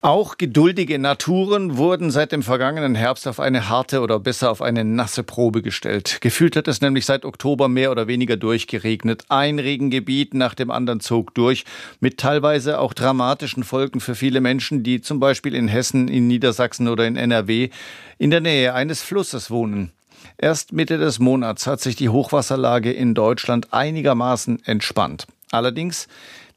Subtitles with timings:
[0.00, 4.84] Auch geduldige Naturen wurden seit dem vergangenen Herbst auf eine harte oder besser auf eine
[4.84, 6.18] nasse Probe gestellt.
[6.20, 9.24] Gefühlt hat es nämlich seit Oktober mehr oder weniger durchgeregnet.
[9.28, 11.64] Ein Regengebiet nach dem anderen zog durch,
[11.98, 16.86] mit teilweise auch dramatischen Folgen für viele Menschen, die zum Beispiel in Hessen, in Niedersachsen
[16.86, 17.70] oder in NRW
[18.18, 19.90] in der Nähe eines Flusses wohnen.
[20.36, 25.26] Erst Mitte des Monats hat sich die Hochwasserlage in Deutschland einigermaßen entspannt.
[25.50, 26.06] Allerdings,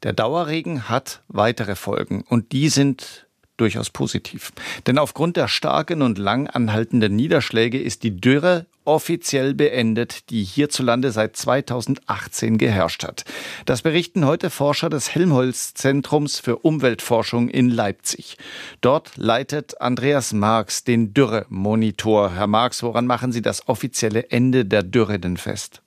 [0.04, 3.26] der Dauerregen hat weitere Folgen und die sind
[3.56, 4.52] durchaus positiv.
[4.86, 11.12] Denn aufgrund der starken und lang anhaltenden Niederschläge ist die Dürre offiziell beendet, die hierzulande
[11.12, 13.24] seit 2018 geherrscht hat.
[13.64, 18.36] Das berichten heute Forscher des Helmholtz-Zentrums für Umweltforschung in Leipzig.
[18.80, 22.32] Dort leitet Andreas Marx den Dürre-Monitor.
[22.34, 25.82] Herr Marx, woran machen Sie das offizielle Ende der Dürre denn fest?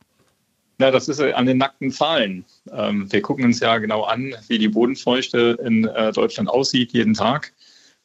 [0.77, 2.43] Na, das ist an den nackten Zahlen.
[2.71, 7.13] Ähm, wir gucken uns ja genau an, wie die Bodenfeuchte in äh, Deutschland aussieht, jeden
[7.13, 7.53] Tag.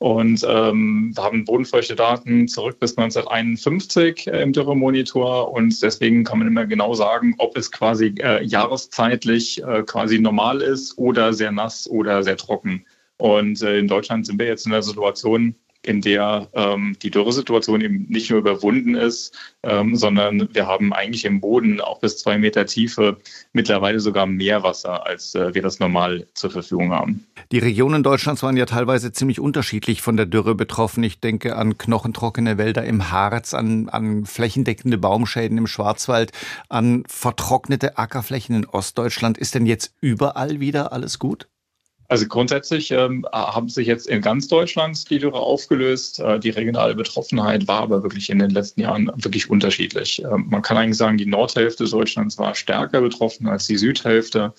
[0.00, 5.52] Und ähm, haben bodenfeuchte Daten zurück bis 1951 äh, im Dürremonitor.
[5.52, 10.62] Und deswegen kann man immer genau sagen, ob es quasi äh, jahreszeitlich äh, quasi normal
[10.62, 12.86] ist oder sehr nass oder sehr trocken.
[13.18, 17.80] Und äh, in Deutschland sind wir jetzt in der Situation, in der ähm, die Dürresituation
[17.80, 22.38] eben nicht nur überwunden ist, ähm, sondern wir haben eigentlich im Boden auch bis zwei
[22.38, 23.16] Meter Tiefe
[23.52, 27.26] mittlerweile sogar mehr Wasser, als äh, wir das normal zur Verfügung haben.
[27.50, 31.02] Die Regionen Deutschlands waren ja teilweise ziemlich unterschiedlich von der Dürre betroffen.
[31.02, 36.32] Ich denke an knochentrockene Wälder im Harz, an, an flächendeckende Baumschäden im Schwarzwald,
[36.68, 39.38] an vertrocknete Ackerflächen in Ostdeutschland.
[39.38, 41.48] Ist denn jetzt überall wieder alles gut?
[42.10, 46.18] Also grundsätzlich ähm, haben sich jetzt in ganz Deutschland die Dürre aufgelöst.
[46.18, 50.20] Äh, die regionale Betroffenheit war aber wirklich in den letzten Jahren wirklich unterschiedlich.
[50.24, 54.52] Ähm, man kann eigentlich sagen, die Nordhälfte Deutschlands war stärker betroffen als die Südhälfte.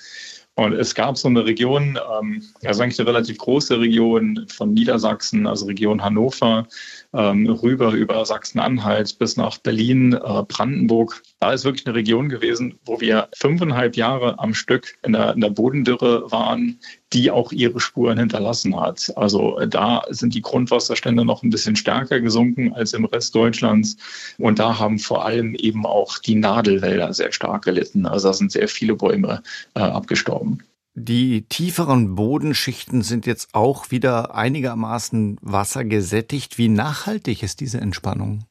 [0.55, 5.45] Und es gab so eine Region, ähm, also eigentlich eine relativ große Region von Niedersachsen,
[5.45, 6.67] also Region Hannover,
[7.13, 11.22] ähm, rüber über Sachsen-Anhalt bis nach Berlin, äh, Brandenburg.
[11.39, 15.41] Da ist wirklich eine Region gewesen, wo wir fünfeinhalb Jahre am Stück in der, in
[15.41, 16.79] der Bodendürre waren,
[17.13, 19.11] die auch ihre Spuren hinterlassen hat.
[19.16, 23.97] Also äh, da sind die Grundwasserstände noch ein bisschen stärker gesunken als im Rest Deutschlands.
[24.38, 28.05] Und da haben vor allem eben auch die Nadelwälder sehr stark gelitten.
[28.05, 29.41] Also da sind sehr viele Bäume
[29.73, 30.63] äh, abgestorben.
[30.94, 36.57] Die tieferen Bodenschichten sind jetzt auch wieder einigermaßen wassergesättigt.
[36.57, 38.43] Wie nachhaltig ist diese Entspannung?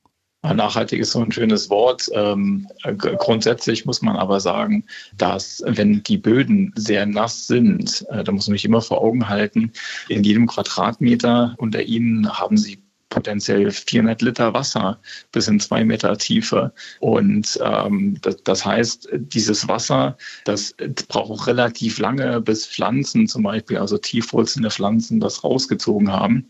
[0.42, 2.08] Nachhaltig ist so ein schönes Wort.
[2.14, 4.84] Ähm, grundsätzlich muss man aber sagen,
[5.16, 9.28] dass wenn die Böden sehr nass sind, äh, da muss man sich immer vor Augen
[9.28, 9.72] halten,
[10.08, 14.98] in jedem Quadratmeter unter ihnen haben sie potenziell 400 Liter Wasser
[15.32, 16.72] bis in zwei Meter Tiefe.
[17.00, 20.74] Und ähm, das, das, heißt, dieses Wasser, das
[21.08, 26.46] braucht auch relativ lange, bis Pflanzen zum Beispiel, also tiefwurzelnde Pflanzen, das rausgezogen haben.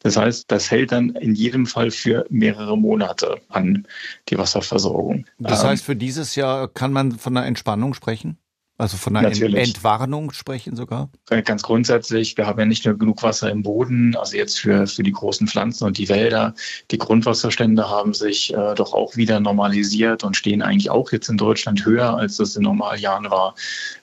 [0.00, 3.86] Das heißt, das hält dann in jedem Fall für mehrere Monate an
[4.28, 5.26] die Wasserversorgung.
[5.38, 8.38] Das ähm, heißt, für dieses Jahr kann man von einer Entspannung sprechen?
[8.76, 9.68] Also von einer Natürlich.
[9.68, 11.08] Entwarnung sprechen sogar?
[11.44, 15.04] Ganz grundsätzlich, wir haben ja nicht nur genug Wasser im Boden, also jetzt für, für
[15.04, 16.54] die großen Pflanzen und die Wälder.
[16.90, 21.36] Die Grundwasserstände haben sich äh, doch auch wieder normalisiert und stehen eigentlich auch jetzt in
[21.36, 23.54] Deutschland höher, als das in Normaljahren war.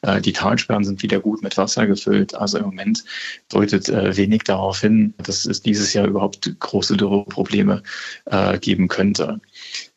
[0.03, 2.33] Äh, die Talsperren sind wieder gut mit Wasser gefüllt.
[2.33, 3.03] Also im Moment
[3.49, 7.83] deutet äh, wenig darauf hin, dass es dieses Jahr überhaupt große Dürreprobleme
[8.27, 9.41] äh, geben könnte.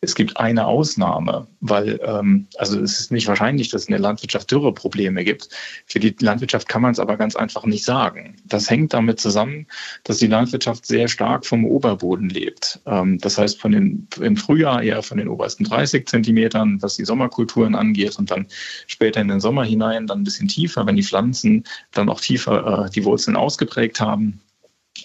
[0.04, 4.00] Es gibt eine Ausnahme, weil ähm, also es ist nicht wahrscheinlich, dass es in der
[4.00, 5.48] Landwirtschaft Dürreprobleme gibt.
[5.86, 8.36] Für die Landwirtschaft kann man es aber ganz einfach nicht sagen.
[8.44, 9.66] Das hängt damit zusammen,
[10.04, 12.80] dass die Landwirtschaft sehr stark vom Oberboden lebt.
[12.86, 17.04] Ähm, das heißt, von den, im Frühjahr eher von den obersten 30 Zentimetern, was die
[17.04, 18.46] Sommerkulturen angeht, und dann
[18.86, 22.84] später in den Sommer hinein dann ein bisschen tiefer, wenn die Pflanzen dann auch tiefer
[22.84, 24.40] äh, die Wurzeln ausgeprägt haben.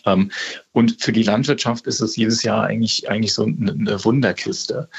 [0.05, 0.31] Ähm,
[0.71, 4.89] und für die Landwirtschaft ist es jedes Jahr eigentlich, eigentlich so eine Wunderkiste.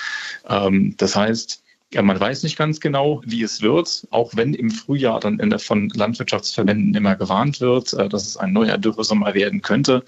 [0.48, 1.62] Ähm, das heißt,
[1.92, 5.58] ja, man weiß nicht ganz genau, wie es wird, auch wenn im Frühjahr dann der,
[5.58, 10.04] von Landwirtschaftsverbänden immer gewarnt wird, äh, dass es ein neuer Dürresommer werden könnte.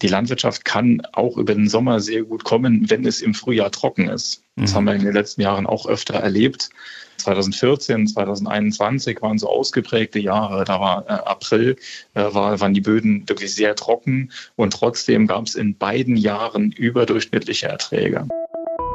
[0.00, 4.08] Die Landwirtschaft kann auch über den Sommer sehr gut kommen, wenn es im Frühjahr trocken
[4.08, 4.44] ist.
[4.54, 4.76] Das mhm.
[4.76, 6.70] haben wir in den letzten Jahren auch öfter erlebt.
[7.16, 10.64] 2014, 2021 waren so ausgeprägte Jahre.
[10.64, 11.76] Da war äh, April,
[12.14, 16.70] äh, war, waren die Böden wirklich sehr trocken und trotzdem gab es in beiden Jahren
[16.70, 18.28] überdurchschnittliche Erträge.